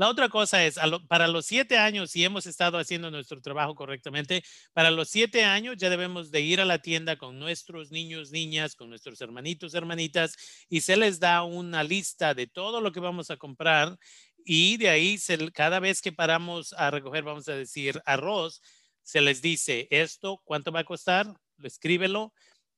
[0.00, 0.76] La otra cosa es,
[1.08, 5.76] para los siete años, si hemos estado haciendo nuestro trabajo correctamente, para los siete años
[5.76, 10.38] ya debemos de ir a la tienda con nuestros niños, niñas, con nuestros hermanitos, hermanitas,
[10.70, 13.98] y se les da una lista de todo lo que vamos a comprar
[14.42, 15.18] y de ahí
[15.52, 18.62] cada vez que paramos a recoger, vamos a decir, arroz,
[19.02, 21.26] se les dice esto, ¿cuánto va a costar?
[21.58, 22.32] Lo escríbelo.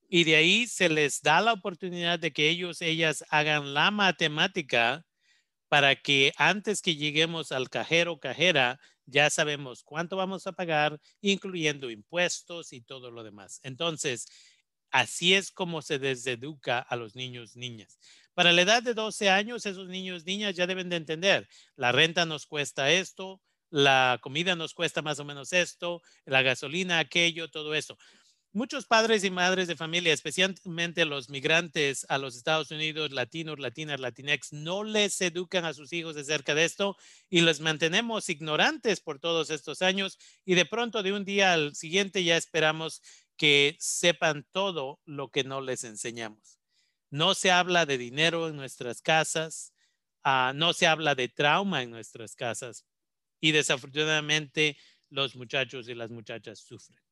[0.08, 5.04] Y de ahí se les da la oportunidad de que ellos, ellas hagan la matemática
[5.72, 11.90] para que antes que lleguemos al cajero cajera ya sabemos cuánto vamos a pagar, incluyendo
[11.90, 13.58] impuestos y todo lo demás.
[13.62, 14.28] Entonces,
[14.90, 17.98] así es como se deseduca a los niños, niñas.
[18.34, 22.26] Para la edad de 12 años, esos niños, niñas ya deben de entender, la renta
[22.26, 27.74] nos cuesta esto, la comida nos cuesta más o menos esto, la gasolina, aquello, todo
[27.74, 27.96] eso.
[28.54, 33.98] Muchos padres y madres de familia, especialmente los migrantes a los Estados Unidos, latinos, latinas,
[33.98, 36.98] latinex, no les educan a sus hijos acerca de esto
[37.30, 41.74] y los mantenemos ignorantes por todos estos años y de pronto de un día al
[41.74, 43.00] siguiente ya esperamos
[43.38, 46.58] que sepan todo lo que no les enseñamos.
[47.08, 49.72] No se habla de dinero en nuestras casas,
[50.26, 52.84] uh, no se habla de trauma en nuestras casas
[53.40, 54.76] y desafortunadamente
[55.08, 57.02] los muchachos y las muchachas sufren.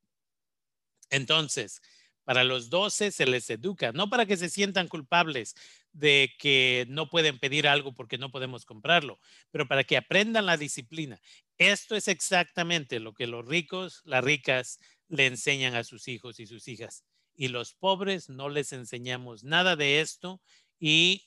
[1.10, 1.80] Entonces,
[2.24, 5.54] para los 12 se les educa, no para que se sientan culpables
[5.92, 9.18] de que no pueden pedir algo porque no podemos comprarlo,
[9.50, 11.20] pero para que aprendan la disciplina.
[11.58, 16.46] Esto es exactamente lo que los ricos, las ricas, le enseñan a sus hijos y
[16.46, 17.04] sus hijas.
[17.34, 20.40] Y los pobres no les enseñamos nada de esto
[20.78, 21.26] y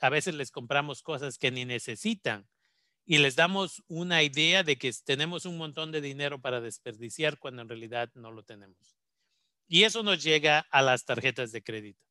[0.00, 2.48] a veces les compramos cosas que ni necesitan
[3.04, 7.62] y les damos una idea de que tenemos un montón de dinero para desperdiciar cuando
[7.62, 8.97] en realidad no lo tenemos.
[9.68, 12.02] Y eso nos llega a las tarjetas de crédito.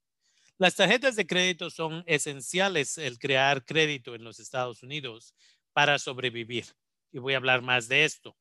[0.60, 5.36] Las tarjetas de crédito son esenciales el crear crédito en los Estados Unidos
[5.74, 6.66] para sobrevivir.
[7.12, 8.38] Y voy a hablar más de esto.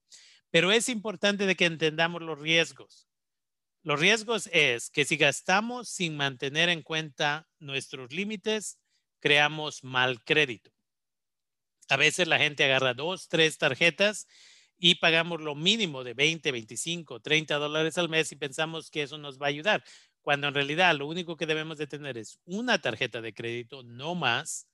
[0.50, 3.09] Pero es importante de que entendamos los riesgos.
[3.83, 8.79] Los riesgos es que si gastamos sin mantener en cuenta nuestros límites,
[9.20, 10.72] creamos mal crédito.
[11.88, 14.26] A veces la gente agarra dos, tres tarjetas
[14.78, 19.18] y pagamos lo mínimo de 20, 25, 30 dólares al mes y pensamos que eso
[19.18, 19.84] nos va a ayudar,
[20.22, 24.14] cuando en realidad lo único que debemos de tener es una tarjeta de crédito, no
[24.14, 24.68] más,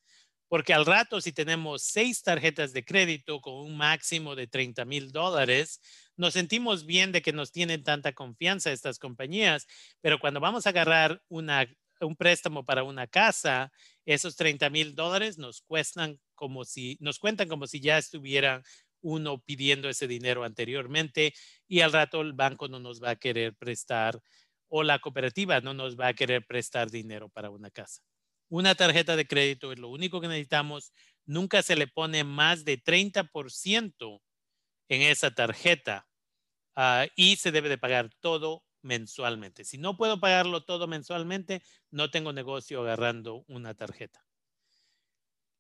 [0.48, 5.10] porque al rato si tenemos seis tarjetas de crédito con un máximo de 30 mil
[5.10, 5.80] dólares,
[6.16, 9.66] nos sentimos bien de que nos tienen tanta confianza estas compañías,
[10.00, 11.66] pero cuando vamos a agarrar una,
[12.00, 13.72] un préstamo para una casa,
[14.04, 18.62] esos 30 mil dólares nos cuestan como si, nos cuentan como si ya estuvieran
[19.02, 21.34] uno pidiendo ese dinero anteriormente
[21.68, 24.20] y al rato el banco no nos va a querer prestar
[24.68, 28.02] o la cooperativa no nos va a querer prestar dinero para una casa.
[28.48, 30.92] Una tarjeta de crédito es lo único que necesitamos.
[31.26, 34.22] Nunca se le pone más de 30%
[34.88, 36.06] en esa tarjeta
[36.76, 39.64] ah, y se debe de pagar todo mensualmente.
[39.64, 44.24] Si no puedo pagarlo todo mensualmente, no tengo negocio agarrando una tarjeta.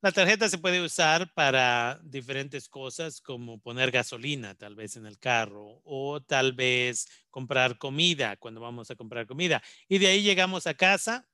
[0.02, 5.16] La tarjeta se puede usar para diferentes cosas como poner gasolina tal vez en el
[5.20, 9.62] carro o tal vez comprar comida cuando vamos a comprar comida.
[9.88, 11.28] Y de ahí llegamos a casa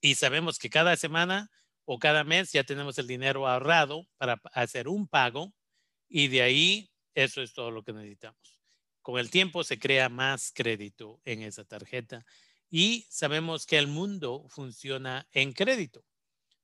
[0.00, 1.52] y sabemos que cada semana
[1.84, 5.54] o cada mes ya tenemos el dinero ahorrado para hacer un pago
[6.08, 8.60] y de ahí eso es todo lo que necesitamos.
[9.02, 12.26] Con el tiempo se crea más crédito en esa tarjeta
[12.68, 16.04] y sabemos que el mundo funciona en crédito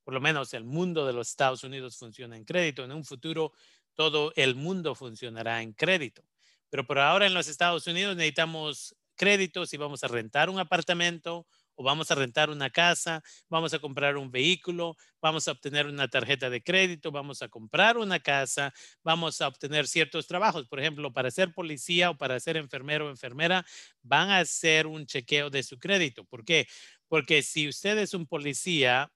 [0.08, 2.82] por lo menos el mundo de los Estados Unidos funciona en crédito.
[2.82, 3.52] En un futuro,
[3.92, 6.22] todo el mundo funcionará en crédito.
[6.70, 11.46] Pero por ahora en los Estados Unidos necesitamos créditos si vamos a rentar un apartamento
[11.74, 16.08] o vamos a rentar una casa, vamos a comprar un vehículo, vamos a obtener una
[16.08, 18.72] tarjeta de crédito, vamos a comprar una casa,
[19.04, 20.66] vamos a obtener ciertos trabajos.
[20.68, 23.66] Por ejemplo, para ser policía o para ser enfermero o enfermera,
[24.00, 26.24] van a hacer un chequeo de su crédito.
[26.24, 26.66] ¿Por qué?
[27.08, 29.12] Porque si usted es un policía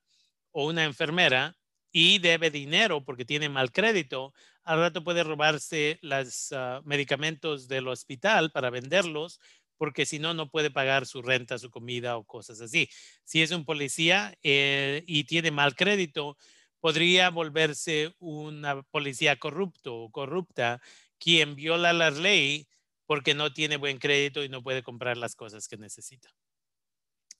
[0.52, 1.56] o una enfermera
[1.90, 4.32] y debe dinero porque tiene mal crédito,
[4.64, 9.40] al rato puede robarse los ah, medicamentos del hospital para venderlos
[9.76, 12.88] porque si no, no puede pagar su renta, su comida o cosas así.
[13.24, 16.36] Si es un policía eh, y tiene mal crédito,
[16.78, 20.80] podría volverse una policía corrupto o corrupta
[21.18, 22.68] quien viola la ley
[23.06, 26.30] porque no tiene buen crédito y no puede comprar las cosas que necesita.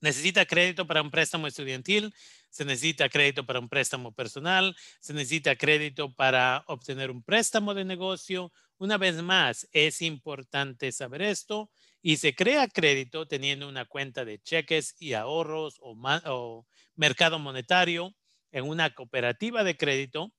[0.03, 2.13] Necesita crédito para un préstamo estudiantil,
[2.51, 7.85] se necesita crédito para un préstamo personal, se necesita crédito para obtener un préstamo de
[7.85, 8.53] negocio.
[8.79, 11.71] Una vez más, es importante saber esto
[12.03, 18.13] y se crea crédito teniendo una cuenta de cheques y ahorros o, o mercado monetario
[18.51, 20.33] en una cooperativa de crédito.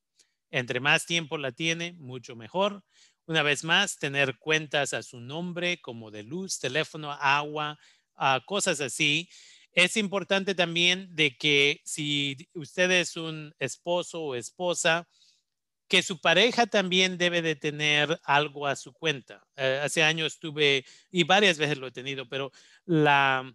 [0.52, 2.84] Entre más tiempo la tiene, mucho mejor.
[3.28, 7.80] Una vez más, tener cuentas a su nombre como de luz, teléfono, agua,
[8.46, 9.30] cosas así.
[9.74, 15.08] Es importante también de que si usted es un esposo o esposa,
[15.88, 19.46] que su pareja también debe de tener algo a su cuenta.
[19.56, 22.52] Eh, hace años tuve, y varias veces lo he tenido, pero
[22.86, 23.52] la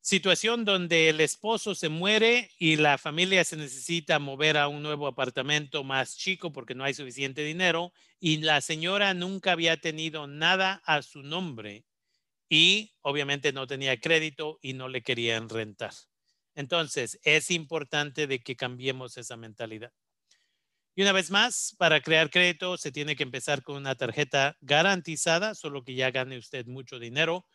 [0.00, 5.06] situación donde el esposo se muere y la familia se necesita mover a un nuevo
[5.06, 10.82] apartamento más chico porque no hay suficiente dinero y la señora nunca había tenido nada
[10.86, 11.84] a su nombre
[12.48, 15.92] y obviamente no tenía crédito y no le querían rentar.
[16.54, 19.92] Entonces, es importante de que cambiemos esa mentalidad.
[20.94, 25.54] Y una vez más, para crear crédito se tiene que empezar con una tarjeta garantizada,
[25.54, 27.46] solo que ya gane usted mucho dinero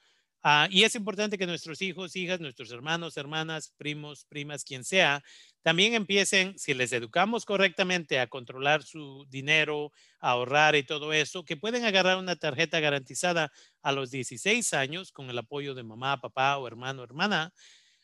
[0.46, 5.24] Ah, y es importante que nuestros hijos, hijas, nuestros hermanos, hermanas, primos, primas, quien sea,
[5.64, 11.46] también empiecen, si les educamos correctamente a controlar su dinero, a ahorrar y todo eso,
[11.46, 13.52] que pueden agarrar una tarjeta garantizada
[13.82, 17.54] a los 16 años con el apoyo de mamá, papá o hermano, hermana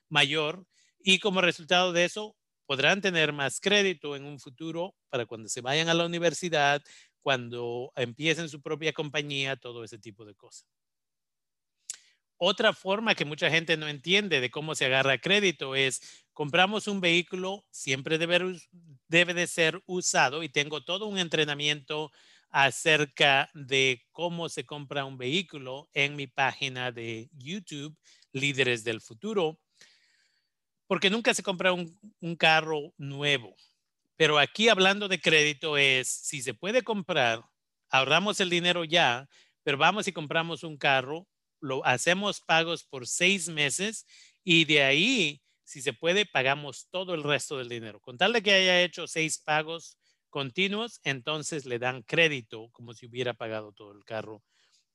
[0.09, 0.65] mayor.
[0.99, 2.35] Y como resultado de eso,
[2.65, 6.81] podrán tener más crédito en un futuro para cuando se vayan a la universidad,
[7.21, 10.65] cuando empiecen su propia compañía, todo ese tipo de cosas.
[12.37, 17.01] Otra forma que mucha gente no entiende de cómo se agarra crédito es compramos un
[17.01, 18.57] vehículo, siempre debe,
[19.09, 22.13] debe de ser usado y tengo todo un entrenamiento
[22.49, 27.93] acerca de cómo se compra un vehículo en mi página de YouTube,
[28.31, 29.59] Líderes del Futuro,
[30.87, 33.53] porque nunca se compra un, un carro nuevo.
[34.15, 37.43] Pero aquí hablando de crédito es, si se puede comprar,
[37.89, 39.27] ahorramos el dinero ya,
[39.63, 41.27] pero vamos y compramos un carro
[41.61, 44.05] lo hacemos pagos por seis meses
[44.45, 47.99] y de ahí, si se puede, pagamos todo el resto del dinero.
[47.99, 49.99] Con tal de que haya hecho seis pagos
[50.31, 54.43] continuos, entonces le dan crédito como si hubiera pagado todo el carro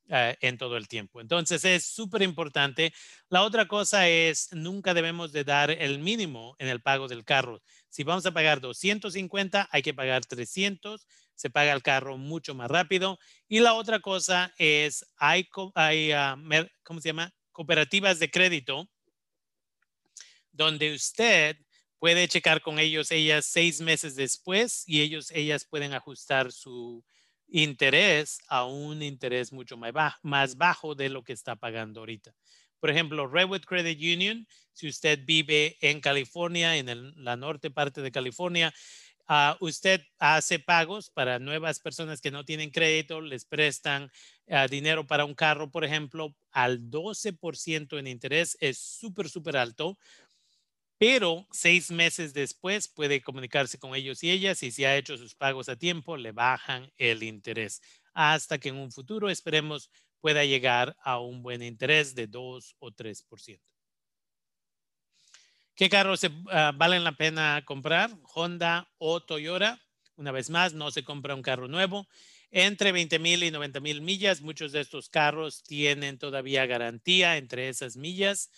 [0.08, 1.20] eh, en todo el tiempo.
[1.20, 2.92] Entonces es súper importante.
[3.28, 7.62] La otra cosa es, nunca debemos de dar el mínimo en el pago del carro.
[7.88, 11.06] Si vamos a pagar 250, hay que pagar 300.
[11.36, 13.20] Se paga el carro mucho más rápido.
[13.46, 16.36] Y la otra cosa es, hay, hay ah,
[16.82, 17.32] ¿cómo se llama?
[17.52, 18.88] Cooperativas de crédito
[20.54, 21.56] donde usted
[21.98, 27.04] puede checar con ellos, ellas seis meses después y ellos, ellas pueden ajustar su,
[27.48, 32.34] interés a un interés mucho más bajo, más bajo de lo que está pagando ahorita.
[32.80, 38.10] Por ejemplo, Redwood Credit Union, si usted vive en California, en la norte parte de
[38.10, 38.74] California,
[39.28, 44.10] uh, usted hace pagos para nuevas personas que no tienen crédito, les prestan
[44.48, 49.96] uh, dinero para un carro, por ejemplo, al 12% en interés, es súper, súper alto
[50.98, 55.34] pero seis meses después puede comunicarse con ellos y ellas y si ha hecho sus
[55.34, 57.82] pagos a tiempo, le bajan el interés.
[58.16, 59.90] hasta que en un futuro esperemos
[60.20, 63.60] pueda llegar a un buen interés de 2 o 3%.
[65.74, 66.20] ¿Qué carros
[66.50, 68.10] ah, valen la pena comprar?
[68.32, 69.80] Honda o Toyota.
[70.16, 72.06] Una vez más, no se compra un carro nuevo.
[72.52, 77.68] Entre 20 mil y 90 mil millas, muchos de estos carros tienen todavía garantía entre
[77.68, 78.50] esas millas.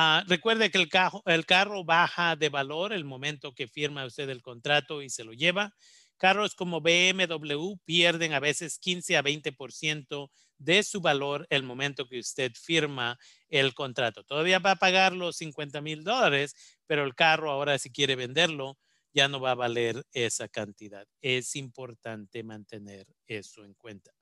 [0.00, 5.02] Ah, recuerde que el, carro baja de valor el momento que firma usted el contrato
[5.02, 5.74] y se lo lleva.
[6.18, 12.20] Carros como BMW pierden a veces 15 a 20% de su valor el momento que
[12.20, 13.18] usted firma
[13.48, 14.22] el contrato.
[14.22, 16.54] Todavía va a pagar los 50 mil dólares,
[16.86, 18.78] pero el carro ahora si quiere venderlo
[19.12, 21.08] ya no va a valer esa cantidad.
[21.20, 24.12] Es importante mantener eso en cuenta.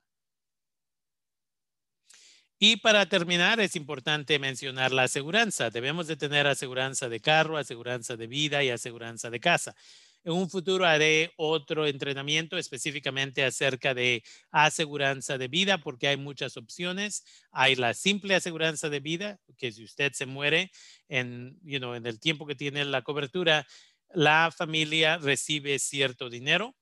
[2.59, 5.69] Y para terminar, es importante mencionar la aseguranza.
[5.69, 9.75] Debemos de tener aseguranza de carro, aseguranza de vida y aseguranza de casa.
[10.23, 16.57] En un futuro haré otro entrenamiento específicamente acerca de aseguranza de vida porque hay muchas
[16.57, 17.23] opciones.
[17.51, 20.71] Hay la simple aseguranza de vida, que si usted se muere
[21.09, 23.67] en, en el tiempo que tiene la cobertura,
[24.09, 26.75] la familia recibe cierto dinero.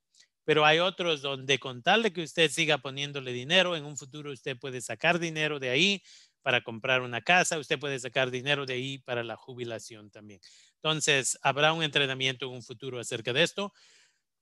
[0.46, 4.32] Pero hay otros donde con tal de que usted siga poniéndole dinero, en un futuro
[4.32, 6.04] usted puede sacar dinero de ahí
[6.44, 10.40] para comprar una casa, usted puede sacar dinero de ahí para la jubilación también.
[10.76, 13.74] Entonces, habrá un entrenamiento en un futuro acerca de esto.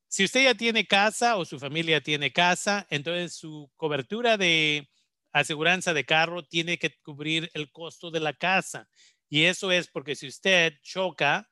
[0.08, 4.90] Si usted ya tiene casa o su familia tiene casa, entonces su cobertura de
[5.34, 8.88] aseguranza de carro tiene que cubrir el costo de la casa.
[9.30, 11.50] Y eso es porque si usted choca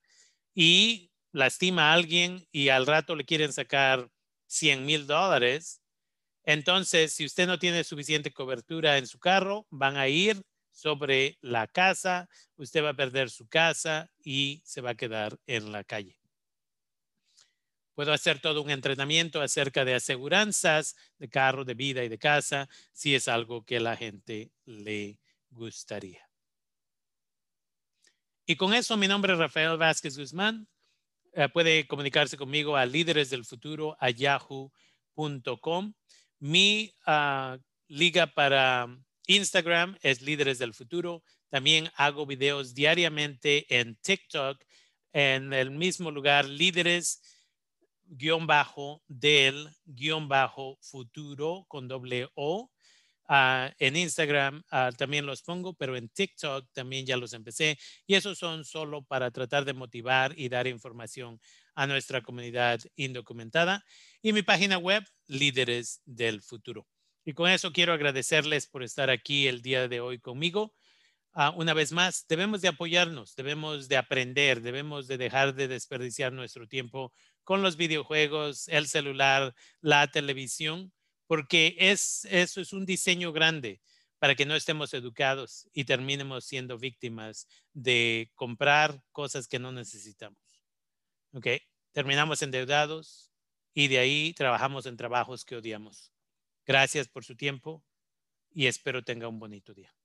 [0.56, 4.10] y lastima a alguien y al rato le quieren sacar
[4.52, 5.82] 100 mil dólares,
[6.43, 10.41] entonces si usted no tiene suficiente cobertura en su carro, van a ir
[10.72, 12.28] sobre la casa,
[12.58, 16.18] usted va a perder su casa y se va a quedar en la calle.
[17.93, 22.68] Puedo hacer todo un entrenamiento acerca de aseguranzas de carro, de vida y de casa,
[22.91, 25.18] si es algo que la gente le
[25.49, 26.30] gustaría.
[28.45, 30.68] Y con eso, mi nombre es Rafael Vázquez Guzmán.
[31.34, 35.94] Eh, puede comunicarse conmigo a líderes del futuro a yahoo.com.
[36.40, 37.58] Mi ah,
[37.88, 38.88] liga para
[39.28, 41.24] Instagram es Líderes del Futuro.
[41.50, 44.62] También hago videos diariamente en TikTok
[45.14, 47.22] en el mismo lugar, líderes
[48.04, 52.72] guion bajo del guion bajo futuro con doble O.
[53.34, 57.80] Ah, en Instagram ah, también los pongo, pero en TikTok también ya los empecé.
[58.06, 61.40] Y esos son solo para tratar de motivar y dar información
[61.74, 63.86] a nuestra comunidad indocumentada.
[64.22, 66.90] Y mi página web, Líderes del Futuro.
[67.24, 70.76] Y con eso quiero agradecerles por estar aquí el día de hoy conmigo.
[71.32, 76.34] Ah, una vez más, debemos de apoyarnos, debemos de aprender, debemos de dejar de desperdiciar
[76.34, 77.14] nuestro tiempo
[77.46, 80.92] con los videojuegos, el celular, la televisión,
[81.32, 83.80] porque es, eso es un diseño grande
[84.20, 90.42] para que no estemos educados y terminemos siendo víctimas de comprar cosas que no necesitamos.
[91.32, 91.48] ¿Ok?
[91.94, 93.32] Terminamos endeudados
[93.74, 96.12] y de ahí trabajamos en trabajos que odiamos.
[96.66, 97.82] Gracias por su tiempo
[98.54, 99.96] y espero tenga un bonito día.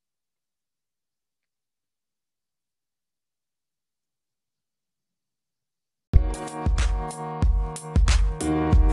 [7.09, 8.06] Thank you.